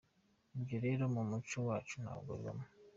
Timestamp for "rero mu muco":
0.85-1.57